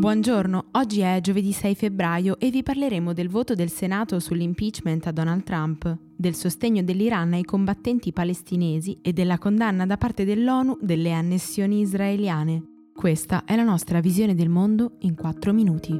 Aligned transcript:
Buongiorno, 0.00 0.68
oggi 0.72 1.00
è 1.00 1.18
giovedì 1.20 1.52
6 1.52 1.74
febbraio 1.74 2.38
e 2.38 2.48
vi 2.48 2.62
parleremo 2.62 3.12
del 3.12 3.28
voto 3.28 3.54
del 3.54 3.68
Senato 3.68 4.18
sull'impeachment 4.18 5.06
a 5.06 5.12
Donald 5.12 5.42
Trump, 5.42 5.94
del 6.16 6.34
sostegno 6.34 6.82
dell'Iran 6.82 7.34
ai 7.34 7.44
combattenti 7.44 8.10
palestinesi 8.10 8.98
e 9.02 9.12
della 9.12 9.36
condanna 9.36 9.84
da 9.84 9.98
parte 9.98 10.24
dell'ONU 10.24 10.78
delle 10.80 11.12
annessioni 11.12 11.80
israeliane. 11.80 12.62
Questa 12.94 13.44
è 13.44 13.54
la 13.56 13.62
nostra 13.62 14.00
visione 14.00 14.34
del 14.34 14.48
mondo 14.48 14.92
in 15.00 15.14
4 15.14 15.52
minuti. 15.52 15.92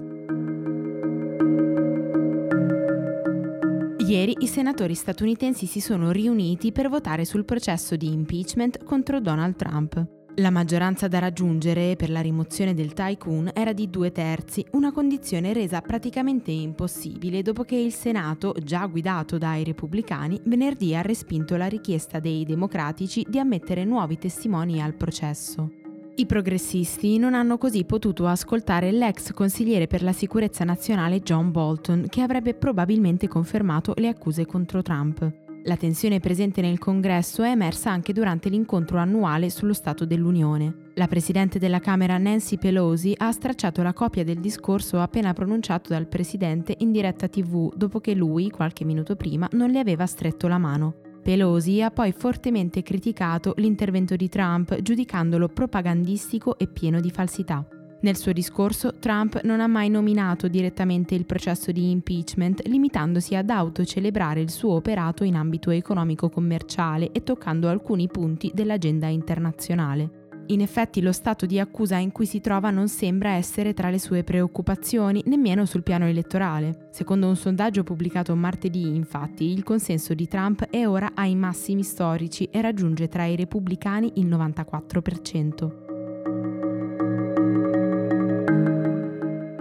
Ieri 3.99 4.35
i 4.39 4.47
senatori 4.47 4.95
statunitensi 4.95 5.67
si 5.67 5.81
sono 5.81 6.11
riuniti 6.11 6.73
per 6.73 6.89
votare 6.89 7.27
sul 7.27 7.45
processo 7.45 7.97
di 7.97 8.11
impeachment 8.11 8.83
contro 8.83 9.21
Donald 9.21 9.57
Trump. 9.57 10.20
La 10.37 10.51
maggioranza 10.51 11.09
da 11.09 11.19
raggiungere 11.19 11.97
per 11.97 12.09
la 12.09 12.21
rimozione 12.21 12.73
del 12.73 12.93
tycoon 12.93 13.51
era 13.53 13.73
di 13.73 13.91
due 13.91 14.13
terzi, 14.13 14.65
una 14.73 14.93
condizione 14.93 15.53
resa 15.53 15.81
praticamente 15.81 16.51
impossibile 16.53 17.43
dopo 17.43 17.65
che 17.65 17.75
il 17.75 17.93
Senato, 17.93 18.55
già 18.63 18.87
guidato 18.87 19.39
dai 19.39 19.65
repubblicani, 19.65 20.41
venerdì 20.45 20.95
ha 20.95 21.03
respinto 21.03 21.57
la 21.57 21.67
richiesta 21.67 22.21
dei 22.21 22.45
democratici 22.45 23.27
di 23.29 23.39
ammettere 23.39 23.85
nuovi 23.85 24.19
testimoni 24.19 24.81
al 24.81 24.95
processo. 24.95 25.73
I 26.15 26.27
progressisti 26.27 27.19
non 27.19 27.35
hanno 27.35 27.59
così 27.59 27.85
potuto 27.85 28.27
ascoltare 28.27 28.93
l'ex 28.93 29.33
consigliere 29.33 29.89
per 29.89 30.03
la 30.03 30.13
sicurezza 30.13 30.65
nazionale 30.65 31.21
John 31.21 31.51
Bolton, 31.51 32.07
che 32.09 32.21
avrebbe 32.23 32.55
probabilmente 32.55 33.27
confermato 33.27 33.95
le 33.97 34.09
accuse 34.09 34.47
contro 34.47 34.81
Trump. 34.81 35.50
La 35.65 35.77
tensione 35.77 36.21
presente 36.21 36.63
nel 36.63 36.79
congresso 36.79 37.43
è 37.43 37.51
emersa 37.51 37.91
anche 37.91 38.15
durante 38.15 38.49
l'incontro 38.49 38.97
annuale 38.97 39.51
sullo 39.51 39.75
Stato 39.75 40.07
dell'Unione. 40.07 40.89
La 40.95 41.07
Presidente 41.07 41.59
della 41.59 41.81
Camera 41.81 42.17
Nancy 42.17 42.57
Pelosi 42.57 43.13
ha 43.19 43.31
stracciato 43.31 43.83
la 43.83 43.93
copia 43.93 44.25
del 44.25 44.41
discorso 44.41 45.01
appena 45.01 45.35
pronunciato 45.35 45.91
dal 45.91 46.07
Presidente 46.07 46.75
in 46.79 46.93
diretta 46.93 47.29
tv 47.29 47.75
dopo 47.75 48.01
che 48.01 48.15
lui, 48.15 48.49
qualche 48.49 48.85
minuto 48.85 49.17
prima, 49.17 49.49
non 49.53 49.71
le 49.71 49.81
aveva 49.81 50.07
stretto 50.07 50.49
la 50.49 50.59
mano. 50.59 50.95
Pelosi 51.23 51.83
ha 51.83 51.91
poi 51.91 52.13
fortemente 52.13 52.83
criticato 52.83 53.53
l'intervento 53.59 54.17
di 54.17 54.31
Trump, 54.31 54.81
giudicandolo 54.81 55.49
propagandistico 55.49 56.57
e 56.57 56.69
pieno 56.69 57.01
di 57.01 57.11
falsità. 57.11 57.67
Nel 58.03 58.17
suo 58.17 58.33
discorso 58.33 58.95
Trump 58.99 59.43
non 59.43 59.61
ha 59.61 59.67
mai 59.67 59.91
nominato 59.91 60.49
direttamente 60.49 61.15
il 61.15 61.27
processo 61.27 61.71
di 61.71 61.91
impeachment, 61.91 62.67
limitandosi 62.67 63.35
ad 63.35 63.51
autocelebrare 63.51 64.41
il 64.41 64.51
suo 64.51 64.73
operato 64.73 65.23
in 65.23 65.35
ambito 65.35 65.71
economico-commerciale 65.71 67.13
e 67.13 67.23
toccando 67.23 67.69
alcuni 67.69 68.09
punti 68.09 68.51
dell'agenda 68.55 69.07
internazionale. 69.09 70.19
In 70.47 70.63
effetti 70.63 71.03
lo 71.03 71.13
stato 71.13 71.47
di 71.47 71.61
accusa 71.61 71.97
in 71.97 72.11
cui 72.11 72.27
si 72.27 72.41
trova 72.41 72.71
non 72.71 72.89
sembra 72.89 73.33
essere 73.33 73.75
tra 73.75 73.91
le 73.91 74.01
sue 74.01 74.25
preoccupazioni, 74.25 75.23
nemmeno 75.27 75.65
sul 75.65 75.85
piano 75.85 76.07
elettorale. 76.07 76.89
Secondo 76.91 77.29
un 77.29 77.37
sondaggio 77.37 77.85
pubblicato 77.85 78.35
martedì, 78.35 78.97
infatti, 78.97 79.53
il 79.53 79.63
consenso 79.63 80.15
di 80.15 80.27
Trump 80.27 80.65
è 80.71 80.89
ora 80.89 81.13
ai 81.15 81.37
massimi 81.37 81.85
storici 81.85 82.49
e 82.51 82.63
raggiunge 82.63 83.09
tra 83.09 83.27
i 83.27 83.37
repubblicani 83.37 84.13
il 84.17 84.27
94%. 84.27 85.90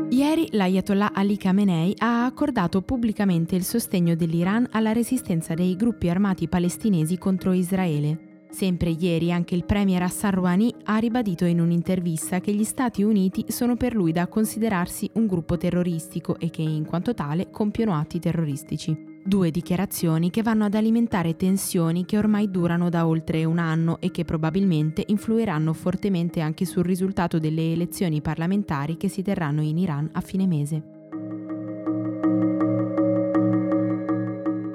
Ieri 0.10 0.50
l'Ayatollah 0.52 1.12
Ali 1.14 1.38
Khamenei 1.38 1.96
ha 2.00 2.26
accordato 2.26 2.82
pubblicamente 2.82 3.56
il 3.56 3.64
sostegno 3.64 4.16
dell'Iran 4.16 4.68
alla 4.72 4.92
resistenza 4.92 5.54
dei 5.54 5.76
gruppi 5.76 6.10
armati 6.10 6.48
palestinesi 6.48 7.18
contro 7.18 7.54
Israele. 7.54 8.46
Sempre 8.50 8.90
ieri 8.90 9.32
anche 9.32 9.56
il 9.56 9.64
premier 9.64 10.02
Hassan 10.02 10.32
Rouhani 10.32 10.74
ha 10.86 10.98
ribadito 10.98 11.46
in 11.46 11.62
un'intervista 11.62 12.40
che 12.42 12.52
gli 12.52 12.64
Stati 12.64 13.04
Uniti 13.04 13.46
sono 13.48 13.76
per 13.76 13.94
lui 13.94 14.12
da 14.12 14.28
considerarsi 14.28 15.10
un 15.14 15.28
gruppo 15.28 15.56
terroristico 15.56 16.38
e 16.40 16.50
che 16.50 16.64
in 16.64 16.86
quanto 16.86 17.14
tale 17.14 17.52
compiono 17.52 17.94
atti 17.94 18.20
terroristici. 18.20 19.09
Due 19.22 19.52
dichiarazioni 19.52 20.30
che 20.30 20.42
vanno 20.42 20.66
ad 20.66 20.74
alimentare 20.74 21.36
tensioni 21.36 22.06
che 22.06 22.18
ormai 22.18 22.50
durano 22.50 22.90
da 22.90 23.06
oltre 23.06 23.44
un 23.44 23.60
anno 23.60 24.00
e 24.00 24.12
che 24.12 24.26
probabilmente 24.26 25.04
influiranno 25.06 25.74
fortemente 25.74 26.40
anche 26.40 26.66
sul 26.66 26.84
risultato 26.84 27.38
delle 27.38 27.74
elezioni 27.74 28.22
parlamentari 28.22 28.98
che 28.98 29.10
si 29.10 29.22
terranno 29.22 29.62
in 29.62 29.78
Iran 29.78 30.10
a 30.14 30.22
fine 30.22 30.48
mese. 30.48 30.84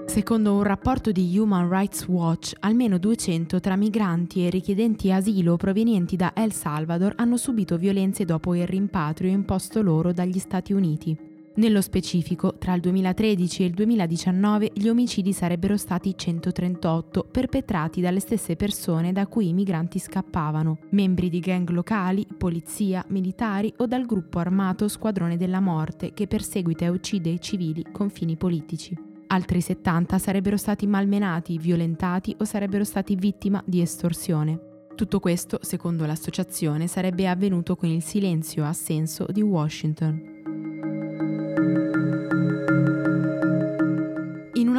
Secondo 0.07 0.55
un 0.55 0.63
rapporto 0.63 1.11
di 1.11 1.37
Human 1.37 1.69
Rights 1.69 2.07
Watch, 2.07 2.53
almeno 2.61 2.99
200 2.99 3.59
tra 3.59 3.75
migranti 3.75 4.47
e 4.47 4.51
richiedenti 4.51 5.11
asilo 5.11 5.57
provenienti 5.57 6.15
da 6.15 6.33
El 6.37 6.53
Salvador 6.53 7.15
hanno 7.17 7.37
subito 7.37 7.77
violenze 7.77 8.25
dopo 8.25 8.55
il 8.55 8.67
rimpatrio 8.67 9.31
imposto 9.31 9.83
loro 9.83 10.13
dagli 10.13 10.39
Stati 10.39 10.73
Uniti. 10.73 11.34
Nello 11.57 11.81
specifico, 11.83 12.57
tra 12.59 12.75
il 12.75 12.81
2013 12.81 13.63
e 13.63 13.67
il 13.67 13.75
2019 13.75 14.73
gli 14.75 14.89
omicidi 14.89 15.33
sarebbero 15.33 15.77
stati 15.77 16.17
138, 16.17 17.29
perpetrati 17.31 18.01
dalle 18.01 18.19
stesse 18.19 18.57
persone 18.57 19.13
da 19.13 19.29
cui 19.29 19.51
i 19.51 19.53
migranti 19.53 20.01
scappavano, 20.01 20.79
membri 20.91 21.29
di 21.29 21.39
gang 21.39 21.69
locali, 21.71 22.27
polizia, 22.37 23.05
militari 23.11 23.73
o 23.77 23.87
dal 23.87 24.05
gruppo 24.05 24.41
armato 24.41 24.89
Squadrone 24.89 25.37
della 25.37 25.61
Morte 25.61 26.13
che 26.13 26.27
perseguita 26.27 26.87
e 26.87 26.89
uccide 26.89 27.31
i 27.31 27.41
civili 27.41 27.85
con 27.93 28.11
fini 28.11 28.37
politici. 28.37 28.99
Altri 29.29 29.61
70 29.61 30.19
sarebbero 30.19 30.57
stati 30.57 30.89
malmenati, 30.89 31.57
violentati 31.59 32.35
o 32.37 32.45
sarebbero 32.45 32.83
stati 32.83 33.15
vittima 33.15 33.63
di 33.65 33.81
estorsione. 33.81 34.59
Tutto 34.97 35.21
questo, 35.21 35.61
secondo 35.63 36.05
l'associazione, 36.05 36.89
sarebbe 36.89 37.29
avvenuto 37.29 37.77
con 37.77 37.89
il 37.89 38.03
silenzio 38.03 38.65
assenso 38.65 39.27
di 39.31 39.41
Washington. 39.41 40.34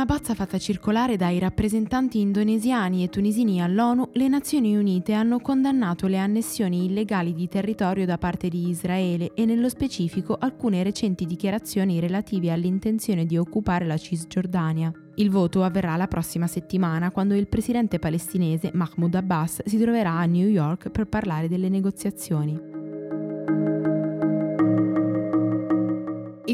Una 0.05 0.17
bozza 0.17 0.35
fatta 0.35 0.59
circolare 0.59 1.16
dai 1.17 1.39
rappresentanti 1.39 2.19
indonesiani 2.19 3.03
e 3.03 3.09
tunisini 3.09 3.59
all'ONU, 3.59 4.09
le 4.13 4.27
Nazioni 4.27 4.77
Unite 4.77 5.13
hanno 5.13 5.39
condannato 5.39 6.05
le 6.05 6.19
annessioni 6.19 6.85
illegali 6.85 7.33
di 7.33 7.47
territorio 7.47 8.05
da 8.05 8.19
parte 8.19 8.47
di 8.47 8.69
Israele 8.69 9.31
e 9.33 9.45
nello 9.45 9.67
specifico 9.67 10.38
alcune 10.39 10.83
recenti 10.83 11.25
dichiarazioni 11.25 11.99
relative 11.99 12.51
all'intenzione 12.51 13.25
di 13.25 13.35
occupare 13.35 13.85
la 13.85 13.97
Cisgiordania. 13.97 14.91
Il 15.15 15.31
voto 15.31 15.63
avverrà 15.63 15.95
la 15.95 16.07
prossima 16.07 16.45
settimana 16.45 17.09
quando 17.09 17.33
il 17.33 17.47
presidente 17.47 17.97
palestinese 17.97 18.69
Mahmoud 18.75 19.15
Abbas 19.15 19.63
si 19.65 19.79
troverà 19.79 20.11
a 20.11 20.25
New 20.25 20.47
York 20.47 20.91
per 20.91 21.07
parlare 21.07 21.47
delle 21.47 21.69
negoziazioni. 21.69 22.75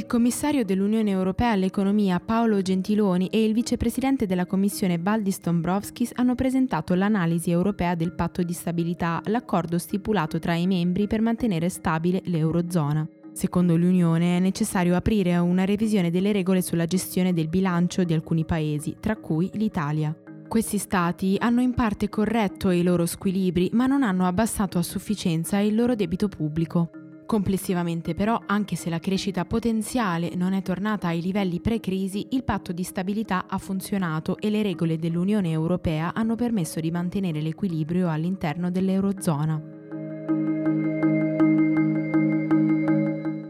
Il 0.02 0.08
commissario 0.08 0.66
dell'Unione 0.66 1.12
Europea 1.12 1.52
all'economia 1.52 2.20
Paolo 2.20 2.64
Gentiloni 2.64 3.28
e 3.28 3.44
il 3.46 3.54
vicepresidente 3.54 4.26
della 4.26 4.48
Commissione 4.48 4.98
Valdis 4.98 5.40
Dombrovskis 5.40 6.14
hanno 6.16 6.34
presentato 6.34 6.96
l'analisi 6.96 7.52
europea 7.52 7.94
del 7.94 8.12
patto 8.12 8.42
di 8.42 8.52
stabilità, 8.52 9.22
l'accordo 9.26 9.78
stipulato 9.78 10.40
tra 10.40 10.56
i 10.56 10.66
membri 10.66 11.06
per 11.06 11.22
mantenere 11.22 11.70
stabile 11.70 12.24
l'Eurozona. 12.26 13.08
Secondo 13.32 13.78
l'Unione 13.78 14.38
è 14.38 14.40
necessario 14.40 14.96
aprire 14.96 15.38
una 15.38 15.66
revisione 15.66 16.10
delle 16.10 16.32
regole 16.32 16.64
sulla 16.64 16.88
gestione 16.88 17.32
del 17.32 17.48
bilancio 17.48 18.04
di 18.04 18.14
alcuni 18.14 18.44
paesi, 18.44 18.96
tra 19.00 19.16
cui 19.16 19.52
l'Italia. 19.54 20.16
Questi 20.48 20.80
stati 20.80 21.36
hanno 21.40 21.62
in 21.62 21.76
parte 21.76 22.10
corretto 22.10 22.72
i 22.72 22.82
loro 22.82 23.06
squilibri, 23.06 23.70
ma 23.74 23.86
non 23.86 24.02
hanno 24.02 24.26
abbassato 24.26 24.80
a 24.80 24.84
sufficienza 24.84 25.60
il 25.60 25.76
loro 25.76 25.94
debito 25.94 26.28
pubblico. 26.28 26.90
Complessivamente 27.26 28.14
però, 28.14 28.42
anche 28.46 28.76
se 28.76 28.90
la 28.90 29.00
crescita 29.00 29.46
potenziale 29.46 30.36
non 30.36 30.54
è 30.54 30.62
tornata 30.62 31.08
ai 31.08 31.22
livelli 31.22 31.62
pre-crisi, 31.62 32.28
il 32.32 32.44
patto 32.44 32.74
di 32.74 32.84
stabilità 32.84 33.46
ha 33.48 33.58
funzionato 33.58 34.38
e 34.38 34.50
le 34.50 34.62
regole 34.62 34.98
dell'Unione 34.98 35.50
Europea 35.50 36.14
hanno 36.14 36.36
permesso 36.36 36.80
di 36.80 36.92
mantenere 36.92 37.42
l'equilibrio 37.42 38.10
all'interno 38.10 38.70
dell'Eurozona. 38.70 39.62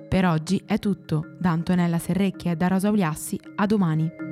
Per 0.08 0.26
oggi 0.26 0.62
è 0.66 0.78
tutto. 0.78 1.36
Da 1.40 1.50
Antonella 1.50 1.98
Serrecchia 1.98 2.52
e 2.52 2.56
da 2.56 2.68
Rosa 2.68 2.90
Uliassi, 2.92 3.40
a 3.56 3.66
domani. 3.66 4.31